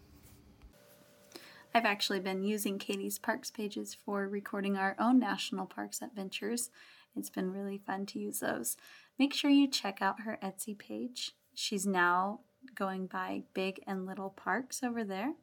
[1.75, 6.71] I've actually been using Katie's Parks pages for recording our own national parks adventures.
[7.15, 8.77] It's been really fun to use those.
[9.19, 11.33] Make sure you check out her Etsy page.
[11.55, 12.41] She's now
[12.75, 15.35] going by Big and Little Parks over there.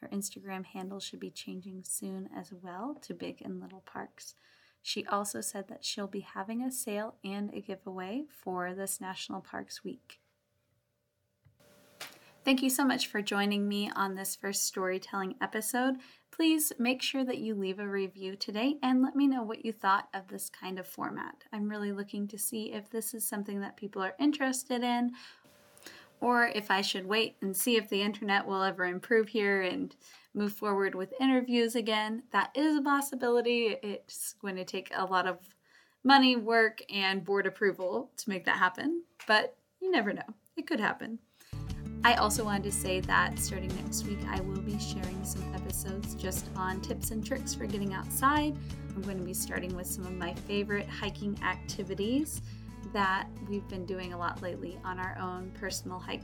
[0.00, 4.34] Her Instagram handle should be changing soon as well to Big and Little Parks.
[4.86, 9.40] She also said that she'll be having a sale and a giveaway for this National
[9.40, 10.20] Parks Week.
[12.44, 15.96] Thank you so much for joining me on this first storytelling episode.
[16.30, 19.72] Please make sure that you leave a review today and let me know what you
[19.72, 21.34] thought of this kind of format.
[21.52, 25.10] I'm really looking to see if this is something that people are interested in
[26.20, 29.96] or if I should wait and see if the internet will ever improve here and
[30.36, 32.22] move forward with interviews again.
[32.30, 33.76] That is a possibility.
[33.82, 35.38] It's going to take a lot of
[36.04, 40.22] money, work, and board approval to make that happen, but you never know.
[40.56, 41.18] It could happen.
[42.04, 46.14] I also wanted to say that starting next week, I will be sharing some episodes
[46.14, 48.56] just on tips and tricks for getting outside.
[48.94, 52.42] I'm going to be starting with some of my favorite hiking activities
[52.92, 56.22] that we've been doing a lot lately on our own personal hike.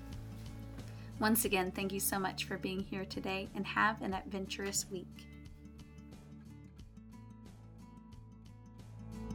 [1.22, 5.31] Once again, thank you so much for being here today and have an adventurous week.